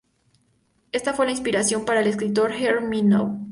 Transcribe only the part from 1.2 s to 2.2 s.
la inspiración para el